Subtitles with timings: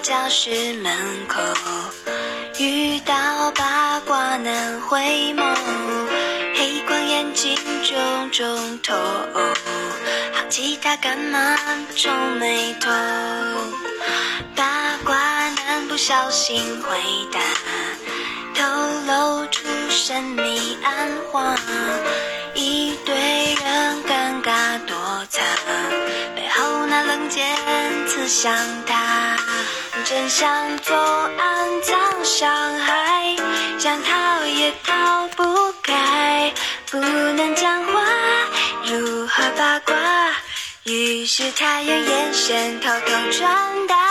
[0.00, 0.92] 教室门
[1.26, 1.40] 口，
[2.58, 5.00] 遇到八卦男回
[5.36, 5.42] 眸，
[6.54, 11.58] 黑框眼镜重重头，好奇他干嘛
[11.96, 12.88] 皱眉头？
[14.54, 15.16] 八卦
[15.66, 16.96] 男不小心回
[17.32, 17.40] 答，
[18.54, 18.64] 透
[19.06, 21.56] 露出神秘暗话，
[22.54, 24.96] 一堆人尴尬躲
[25.28, 25.44] 藏，
[27.04, 27.46] 冷箭
[28.06, 28.54] 刺向
[28.86, 29.36] 他，
[30.04, 33.36] 真相总暗藏伤害，
[33.78, 36.52] 想逃也逃不开，
[36.90, 38.02] 不能讲话，
[38.84, 39.94] 如何八卦？
[40.84, 44.07] 于是他用眼神偷偷传达。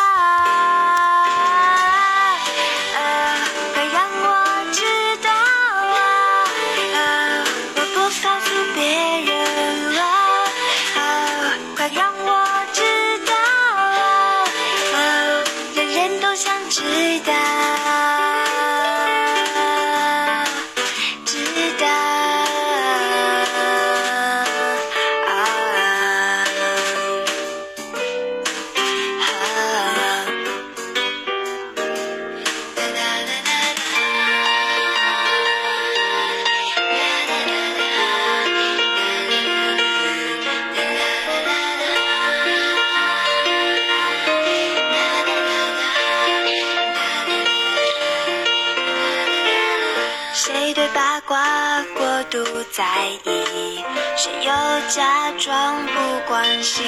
[50.47, 52.41] 谁对八卦过度
[52.71, 52.85] 在
[53.25, 53.83] 意？
[54.15, 54.51] 谁又
[54.87, 55.93] 假装不
[56.25, 56.85] 关心？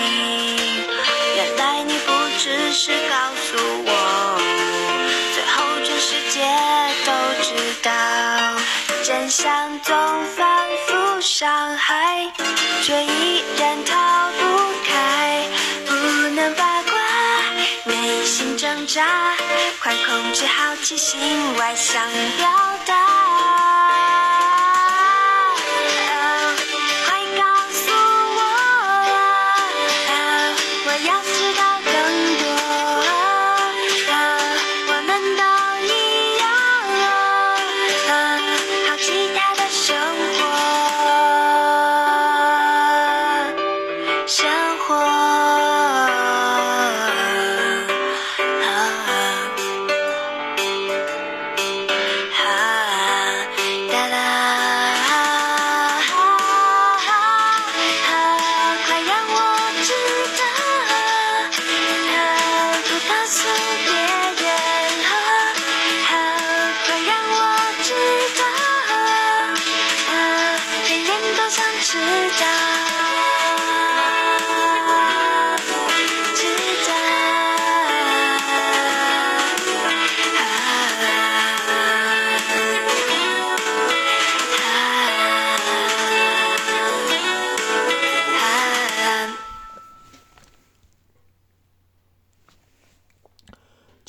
[1.36, 4.40] 原来你不只是告诉我，
[5.36, 6.40] 最后全世界
[7.06, 7.12] 都
[7.44, 7.52] 知
[7.84, 7.92] 道，
[9.04, 9.94] 真相总
[10.38, 12.32] 反复伤害，
[12.82, 14.42] 却依然逃不
[14.88, 15.44] 开，
[15.86, 15.94] 不
[16.34, 16.69] 能把，
[18.70, 19.04] 挣扎，
[19.82, 21.20] 快控制好奇心
[21.56, 22.08] 外向
[22.38, 22.48] 表
[22.86, 23.89] 达。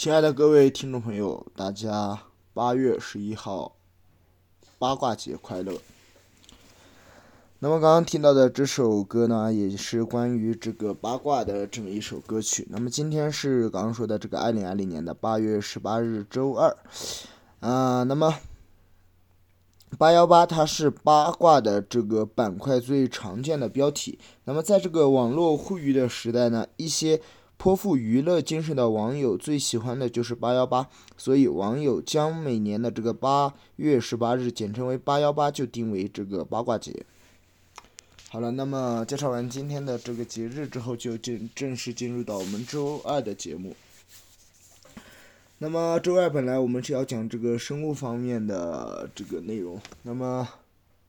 [0.00, 2.18] 亲爱的各位听众朋友，大家
[2.54, 3.76] 八月十一号
[4.78, 5.74] 八卦节快乐。
[7.58, 12.66] 那么刚刚听到的这首歌呢，也是关于这个八卦的这么一首歌曲。
[12.70, 16.74] 那么今天是刚刚说的这个二零二零年的八月十八日周二，
[17.60, 18.34] 啊、那么
[19.98, 24.18] 八幺八它是八卦的这个板块最常见的标题。
[24.44, 27.20] 那么在这个网络互娱的时代呢，一些
[27.60, 37.04] 颇富娱乐精神的网友最喜欢的就是八幺八，所以网友将每年的这个八月十八日简称为八幺八，就定为这个八卦节。
[38.30, 43.76] 好了，那么介绍完今天的这个节日之后，就正正式进入到我们周二的节目。
[45.58, 50.48] 那么周二本来我们是要讲这个生物方面的这个内容，那么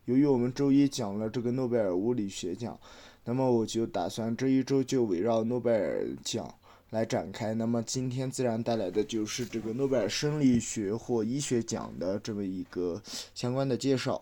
[0.03, 2.77] 由于我们周一讲了这个诺贝尔物理学奖，
[3.23, 6.53] 那么我就打算这一周就围绕诺贝尔奖
[6.89, 7.53] 来展开。
[7.53, 13.01] 那么今天自然带来的就是这个诺贝尔生理学或医学奖的这么一个
[13.35, 14.21] 相关的介绍。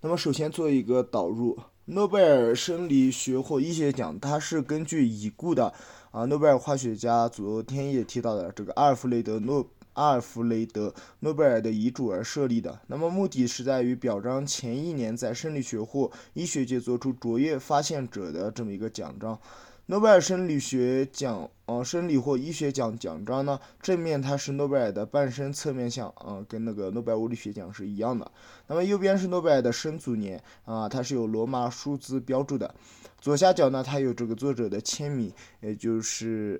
[0.00, 5.72] 那么首先做一个导入，诺贝尔生理学或医学奖，它是根据已故的
[6.10, 12.80] 啊诺贝尔化学家昨天也提到的这个阿尔弗雷德诺阿尔弗雷德诺贝尔的遗嘱而设立的。
[12.86, 19.38] 那么目的是在于表彰前一年在生理学或医学界做出卓越发现者的这么一个奖章。
[19.86, 28.32] 诺贝尔生理学奖，呃，生理或医学奖奖章呢，正面它是诺贝尔的半身侧面像，啊、跟那个诺贝尔物理学奖是一样的。
[28.66, 32.74] 那么右边是诺贝尔的生卒年，啊、它是有罗马数字标注的。
[33.20, 35.30] 左下角呢，它有这个作者的签名，
[35.60, 36.58] 也就是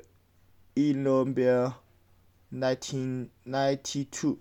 [0.75, 1.73] in Nobel
[2.55, 4.37] 1992。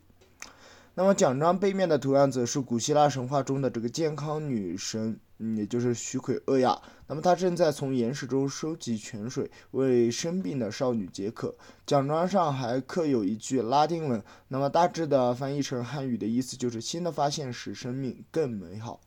[0.95, 6.79] 那么奖章背面的图案则是古希腊神话中的这个健康女神，嗯，也就是许奎厄亚。
[7.07, 11.55] 那么她正在从岩石中收集泉水，为生病的少女解渴。
[11.87, 19.01] 奖章上还刻有一句拉丁文，那么大致的翻译成汉语的意思就是“新的发现使生命更美好”。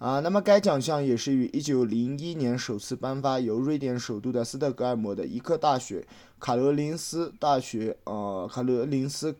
[0.00, 6.06] 啊，那么该奖项也是于1901年首次颁发，由瑞典首都的斯德哥尔摩的医科大学、
[6.38, 9.36] 卡罗林斯大学、呃，卡罗林斯。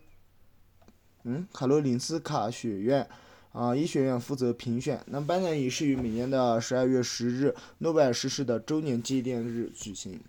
[1.25, 3.09] 嗯，卡罗林斯卡学院
[3.53, 5.03] 啊，医学院负责评选。
[5.07, 10.21] 那么颁奖仪式于每年的十二月十日，诺贝尔逝世的周年纪念日举行。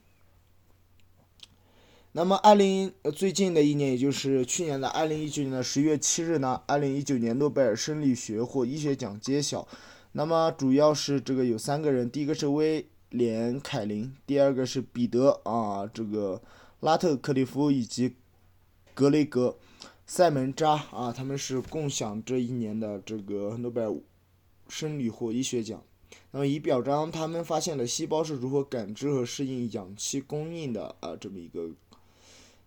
[2.14, 9.68] 那么，二零最近的一年，也就是去年的二零一九年的十月七日呢，二零一九年诺贝尔生理学或医学奖揭晓。
[10.14, 16.42] 那么，主要是这个有三个人，第一个是威廉凯林，第二个是彼得啊，这个
[16.82, 18.16] 拉特克利夫以及
[18.94, 19.58] 格雷格。
[20.06, 23.96] 塞门扎啊，他们是共享这一年的这个诺贝尔
[24.68, 25.82] 生理或医学奖。
[26.32, 31.70] 那么以表彰他们发现了细胞是如何感知和适应氧气供应的啊，这么一个，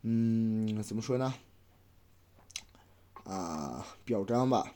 [0.01, 1.35] 嗯，怎么说呢？
[3.25, 4.75] 啊，表彰吧。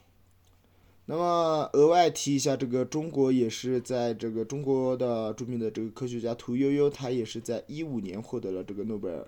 [1.10, 9.26] 那么额外提一下，这个中国也是在这个中国的著名的这个科学家屠呦呦，他也是在一五年获得了这个诺贝尔。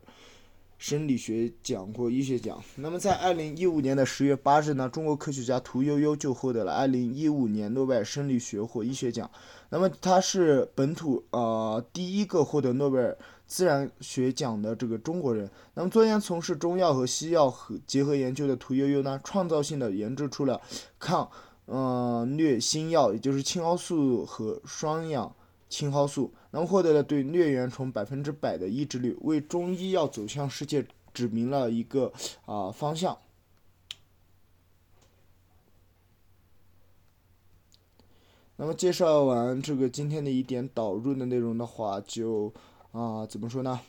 [0.77, 2.59] 生理学奖或医学奖。
[2.77, 9.31] 那么，在二零一五年的十月八日呢，中国科学家屠呦呦就获得了二零一五年诺贝尔生理学或医学奖。
[9.69, 13.15] 那么，他是本土呃第一个获得诺贝尔
[13.47, 15.51] 自然学奖的这个中国人。
[15.75, 20.59] 那么，昨天从事中药和西药和结合研究的屠呦呦呢，创造性的研制出了
[20.99, 21.31] 抗
[21.71, 25.35] 呃疟新药，也就是青蒿素和双氧。
[25.69, 30.85] 青蒿素，那么获得了对疟原虫百分之百的抑制率，为中医药走向世界
[31.15, 32.13] 指明了一个
[32.45, 33.17] 啊方向。
[38.57, 42.53] 那么介绍完这个今天的一点导入的内容的话，就
[42.91, 43.81] 啊怎么说呢？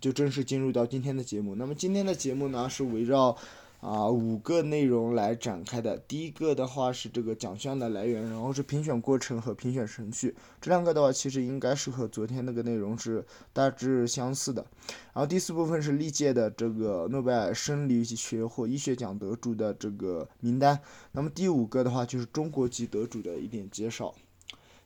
[0.00, 1.54] 就正式进入到今天的节目。
[1.54, 3.38] 那么今天的节目呢是围绕。
[3.82, 5.98] 啊，五个内容来展开的。
[5.98, 10.32] 第一个的话是这个奖项的来源，然后是评选过程和评选程序。
[10.60, 14.64] 这两个的话，其实应该是和昨天那个内容是大致相似的。
[15.12, 20.78] 然后第四部分是历届的这个诺贝尔生理学或医学奖得主的这个名单。
[21.10, 24.14] 那么第五个的话就是中国籍得主的一点介绍。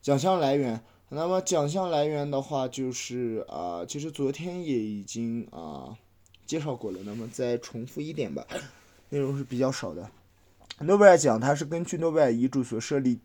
[0.00, 5.98] 奖项来源，那么奖项来源的话就是啊，其实昨天也已经啊
[6.46, 7.00] 介绍过了。
[7.04, 8.46] 那么再重复一点吧。
[9.08, 10.10] 内容是比较少的。
[10.80, 13.18] 诺贝尔奖它是根据诺贝尔遗嘱所设立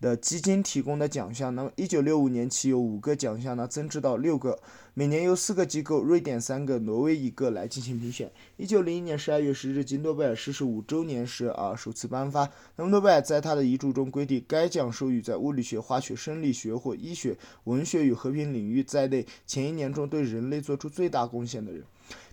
[0.00, 1.54] 的基金提供的奖项。
[1.54, 4.58] 那么，一九六五年起有五个奖项呢，增至到六个，
[4.94, 8.30] 每年由四个机构，瑞典三个，挪威一个来进行评选。
[8.56, 12.48] 一九零一年十二月十日，即诺贝尔逝世五周年时啊，首次颁发。
[12.76, 21.82] 那么，诺贝尔在他的遗嘱中规定，该奖授予在物理学、化学、生理学或医学、文学与和平领域在内前一年中对人类做出最大贡献的人。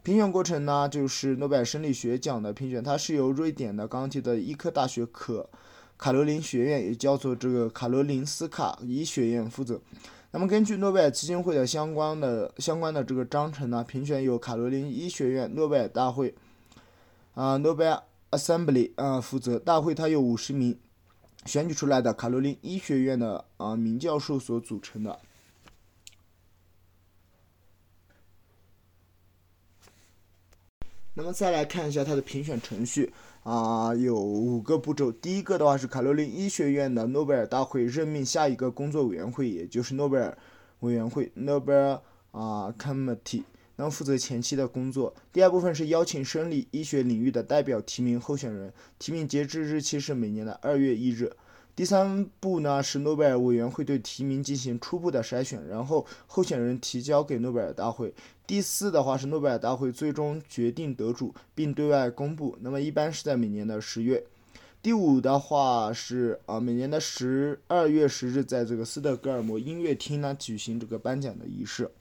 [0.01, 5.49] 评选过程呢，就是诺贝尔生理学奖的评选，它是由瑞典的刚刚提的医科大学可
[5.97, 9.81] 卡罗琳学院，也叫做这个卡罗林斯卡医学院负责。
[10.31, 16.35] 那么根据诺贝尔基金会的相关的相关的这个章程呢，评选由卡罗琳医学院诺贝尔大会
[17.33, 19.57] 啊，诺贝尔 Assembly 啊负责。
[19.57, 20.77] 大会它有五十名
[21.45, 25.17] 选举出来的卡罗琳医学院的啊名教授所组成的。
[31.17, 35.11] 那么再来看一下它的评选程序啊，有五个步骤。
[35.11, 40.37] 第一个的话是卡罗琳医学院的诺贝尔大会任命下一个工作委员会，也就是诺贝尔
[40.81, 43.41] 委员会 （Nobel 啊 Committee），
[43.77, 45.11] 那么负责前期的工作。
[45.33, 51.35] 第二部分是邀请生理医学领域的代表提名候选人，提名截止日期是每年的二月一日。
[51.77, 58.11] 第三步呢是诺贝尔委员会对提名进行初步的筛选，然后候选人提交给诺贝尔大会。
[58.47, 64.25] 第四的话是诺贝尔大会最终决定得主并对外公布，那么一般是在每年的十月。
[64.81, 71.91] 第五的话是啊每年的十二月十日在这个斯德哥尔摩音乐厅呢举行这个颁奖的仪式。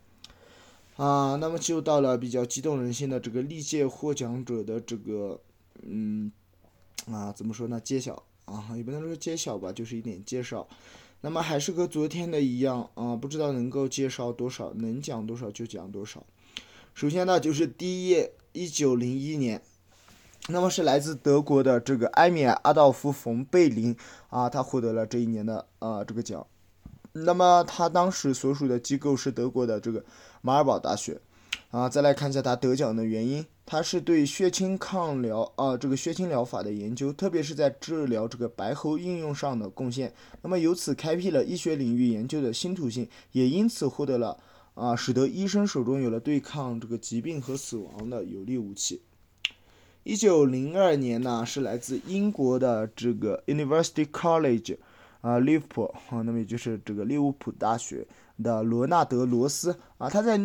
[0.96, 5.38] 啊，那么就到了比较激动人心的这个历届获奖者的这个
[5.82, 6.32] 嗯
[7.12, 8.22] 啊怎么说呢揭晓。
[8.46, 10.66] 啊，也不能说揭晓吧，就是一点介绍。
[11.20, 16.24] 那么还是和昨天的一样啊，不知道能够介绍多少，能讲多少就讲多少。
[16.94, 19.60] 首先呢，就是第一页，一九零一年，
[20.48, 23.96] 那么是来自德国的这个埃米尔·阿道夫·冯·贝林
[24.28, 26.46] 啊，他获得了这一年的啊这个奖。
[27.12, 30.04] 那么他当时所属的机构是德国的这个
[30.42, 31.20] 马尔堡大学。
[31.70, 40.12] 啊，再来看一下他得奖的原因，他是对血清抗疗啊这个血清疗法的研究，特别是在治疗这个白喉应用上的贡献。
[40.42, 44.38] 那么由此开辟了医学领域研究的新途径，也因此获得了
[44.74, 49.02] 啊，使得医生手中有了对抗这个疾病和死亡的有力武器。
[50.04, 54.78] 一九零二年呢，是来自英国的这个 University College
[55.20, 58.06] 啊，利物浦啊，那么也就是这个利物浦大学
[58.42, 60.38] 的罗纳德罗斯啊，他在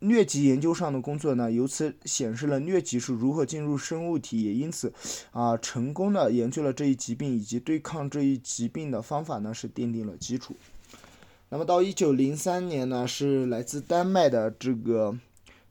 [0.00, 4.92] 疟疾研究上的工作呢，由此显示了疟疾是如何进入生物体，也因此
[5.30, 10.56] 啊，成功的研究了这一疾病以及对抗这一疾病的方法呢，是奠定了基础。
[11.50, 15.18] 那么到一九零三年呢，是来自丹麦的这个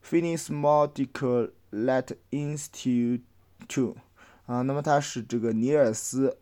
[0.08, 3.94] Finnish Medical Let Institute
[4.46, 6.36] 啊，那么他是这个尼尔斯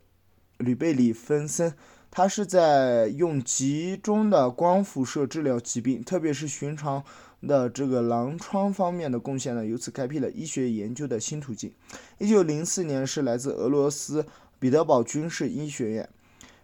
[0.59, 1.75] 吕贝里芬森。
[2.11, 7.05] 他是在用集中的光辐射治疗疾病，特别是寻常
[7.47, 11.73] 的这个狼疮方面的贡献呢，由此开辟了医学研究的新途径。
[12.19, 14.27] 一九零四年是来自俄罗斯
[14.59, 16.09] 彼得堡军事医学院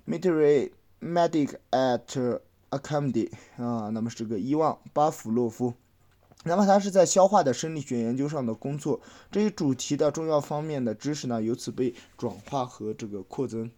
[0.08, 5.74] （Military Medic at Academy） 啊，那么是个伊万巴甫洛夫。
[6.46, 13.70] 那么他是在消化的生理学研究上的工作，这一主题的重要方面的知识呢，由此被转化和这个扩增。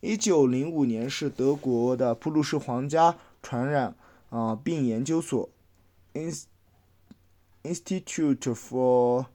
[0.00, 3.94] 一九零五年是德国的普鲁士皇家传染
[4.30, 5.50] 啊病研究所
[7.62, 9.26] ，Institute for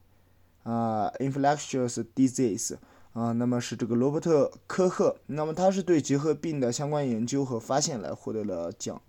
[0.64, 2.78] 啊 Infectious Disease
[3.14, 9.00] 啊，那么是这个罗伯特科赫，那么他是对结核病的相关研究和发现来获得了奖。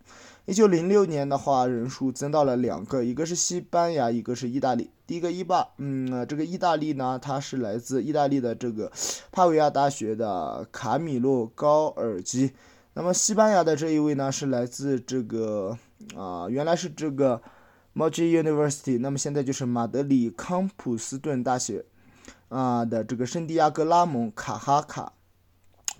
[0.47, 4.89] 一九零六年的话，人数增到了两个，一个是西班牙，一个是意大利。
[5.05, 8.93] 第一个意巴，嗯，这个意大利呢，他是来自意大利的这个
[9.33, 12.53] 帕维亚大学的卡米洛高尔基。
[12.95, 15.77] 那么西班牙的这一位呢，是来自这个
[16.15, 17.43] 啊，原来是这个
[17.95, 21.85] m a d r i University，那么现在就是马德里康普斯顿大学
[22.51, 25.13] 啊的这个圣地亚哥拉蒙卡哈卡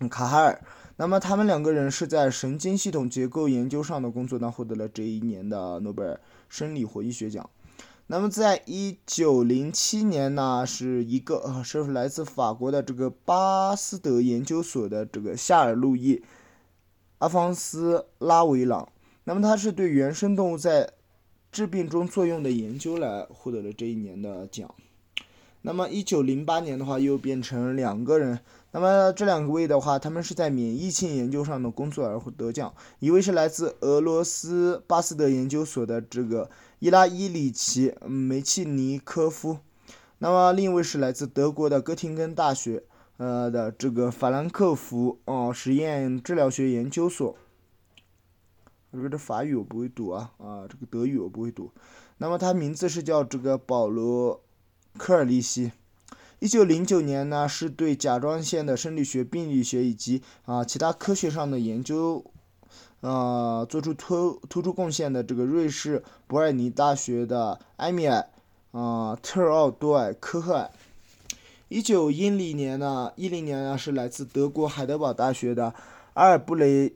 [0.09, 0.63] 卡哈尔。
[0.97, 7.49] 那么他们两个人是在神经系统结构研究上的工作呢，获得了这一年的诺贝尔生理或医学奖。
[8.07, 16.23] 那么在一九零七年呢，是一个呃，是来自法国的这个巴斯德研究所的这个夏尔路易
[17.19, 18.89] 阿方斯拉维朗。
[19.25, 20.93] 那么他是对原生动物在
[21.51, 24.73] 治病中作用的研究来获得了这一年的奖。
[25.67, 28.39] 那么一九零八年的话，又变成两个人。
[28.71, 32.73] 那么这两位的话，他们是在免疫性研究上的工作而得奖。
[33.01, 39.59] 一位是来自俄罗斯巴斯德研究所的这个伊拉伊里奇梅契尼科夫，
[40.19, 42.85] 那么另一位是来自德国的哥廷根大学
[43.17, 47.35] 呃的这个法兰克福哦实验治疗学研究所。
[48.93, 51.73] 这个这法语我不会读啊啊，这个德语我不会读。
[52.19, 54.41] 那么他名字是叫这个保罗
[54.97, 55.73] 科尔利希。
[56.39, 62.25] 一九零九年呢，是对甲状腺的生理学、病理学以及啊其他科学上的研究，
[63.01, 68.29] 啊做出突突出贡献的这个瑞士伯尔尼大学的埃米尔
[68.73, 70.71] 啊特奥多尔科赫尔。
[71.69, 75.75] 一九一零年呢，一零年呢是来自德国海德堡大学的
[76.15, 76.93] 阿尔布雷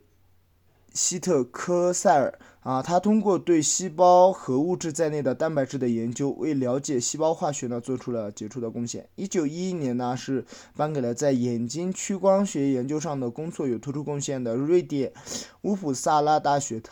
[0.93, 2.39] 希特科塞尔。
[2.63, 9.09] 啊，他通过对细胞核物质在内的蛋白质的研究，为了解细胞化学呢做出了杰出的贡献。
[9.15, 10.45] 一九一一年呢，是
[10.77, 15.11] 颁给了在眼睛屈光学研究上的工作有突出贡献的瑞典
[15.63, 16.83] 乌普萨拉大学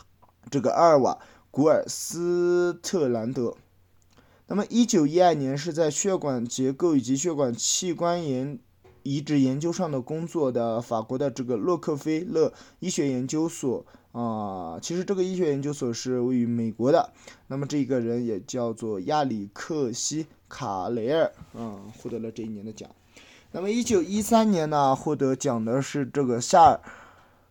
[0.50, 1.18] 这个阿尔瓦
[1.50, 3.54] 古尔斯特兰德。
[4.46, 8.58] 那么一九一二年是在血管结构以及血管器官研
[9.08, 13.86] 移植研究上的工作的法国的这个洛克菲勒医学研究所。
[14.12, 17.10] 啊，其实这个医学研究所是位于美国的。
[17.46, 22.88] 那么这个人也叫做亚里克西卡雷尔，啊，获得了这一年的奖。
[23.52, 26.80] 那么一九一三年呢，获得奖的是这个夏尔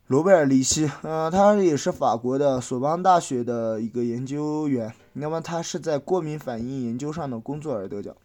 [0.08, 4.94] 罗贝尔里希，呃，他也是法国的索邦大学的一个研究员。
[5.14, 8.16] 那么他是在过敏反应研究上的工作而得奖。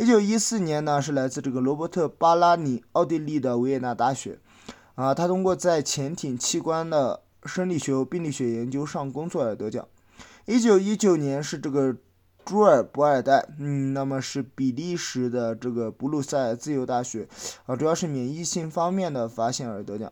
[0.00, 4.38] 一九一四年呢，是来自这个罗伯特巴拉尼，奥地利的维也纳大学，
[4.94, 9.86] 啊，他通过在潜艇器官的生理学和病理学研究上工作而得奖。
[10.46, 11.94] 一九一九年是这个
[12.46, 17.28] 朱尔博尔代，嗯，那么是比利时的这个布鲁塞尔自由大学，
[17.66, 20.10] 啊，主要是免疫性方面的发现而得奖。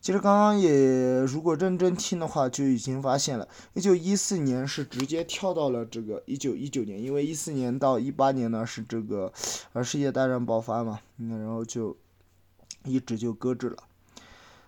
[0.00, 3.48] 其实刚刚也如果认真听的话，就已经发现了。
[3.72, 9.32] 一九一四年是直接跳到了这个一九一九年，因为一四年到一八年呢是这个
[9.72, 11.96] 呃世界大战爆发嘛，那然后就
[12.84, 13.76] 一直就搁置了。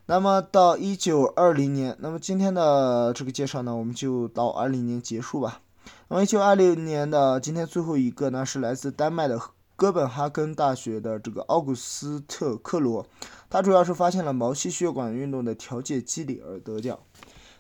[0.06, 5.60] 那么到一九二零年，那么今天的这个介绍呢，我们就到二零年结束吧。
[6.08, 9.38] 那么一九二六年的今天最后一个呢，是来自丹麦的
[9.74, 13.04] 哥本哈根大学的这个奥古斯特克罗，
[13.48, 16.98] 他主要是发现了毛细血管运动的调节机理而得奖。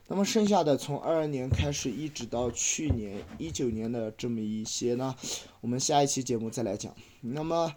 [0.08, 5.14] 那么剩下的从二二年开始一直到去年一九年的这么一些呢，
[5.60, 6.94] 我们下一期节目再来讲。
[7.22, 7.74] 那么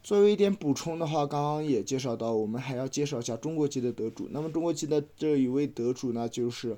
[0.00, 4.28] 作为一点补充的话，刚刚也介绍到，我们还要介绍一下中国籍的得主。
[4.30, 6.76] 那么中国籍的这一位得主呢，就是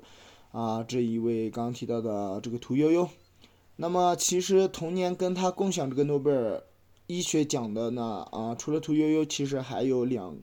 [0.51, 3.07] 啊这一位刚刚提到的这个屠呦呦。
[3.75, 6.63] 那么其实同年跟他共享这个诺贝尔
[7.05, 10.35] 医学奖的呢，啊除了屠呦呦，其实还有两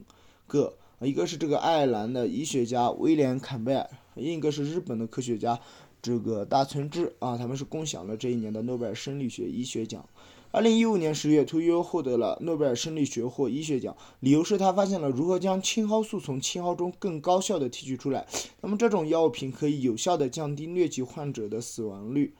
[0.53, 3.89] 个，一个是这个爱尔兰的医学家威廉坎贝尔。
[4.13, 5.59] 另一个是日本的科学家，
[5.99, 10.07] 这个大村智啊，他们是共享了这一年的诺贝尔生理学医学奖。
[10.55, 18.27] 二零一五年十月，屠呦呦获得了诺贝尔生理学或医学奖，理由是他发现了如何将青蒿素从青蒿中更高效的提取出来。
[18.61, 22.35] 那么这种药品可以有效的降低疟疾患者的死亡率。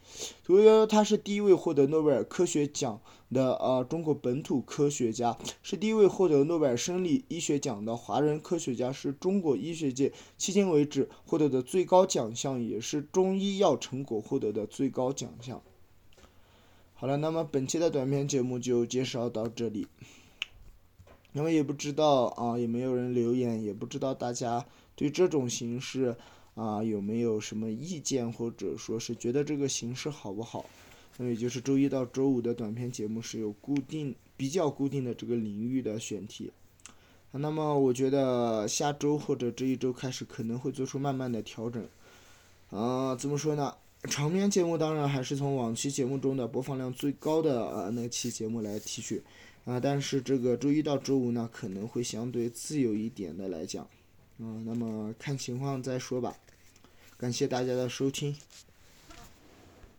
[0.46, 3.02] 屠呦呦他是第一位获得诺贝尔科学奖
[3.32, 15.60] 的呃中国本土科学家，是第一位获得诺贝尔生理医学奖的华人科学家，是中国医学界迄今为止获得的最高奖项，也是中医药成果获得的最高奖项。
[17.04, 19.86] 好了，那么本期的短片节目就介绍到这里。
[21.34, 26.16] 那么也不知道啊，也没有人留言，也不知道大家对这种形式
[26.56, 30.66] 啊有没有什么意见，或者说是觉得这个形式好不好？
[31.18, 36.54] 那么也就是周一到周五的短片节目是有固定、比较固定的这个领域的选题。
[37.32, 41.86] 那么我觉得下周或者这一周开始可能会做出慢慢的调整。
[42.70, 43.76] 啊，怎么说呢？
[44.10, 49.24] 长篇节目当然还是从往期节目中的播放量最高的呃那期节目来提取，
[49.66, 53.84] 啊，但是这个周一到周五呢可能会相对自由一点的来讲，
[54.40, 56.36] 啊，那么看情况再说吧。
[57.18, 58.36] 感谢大家的收听。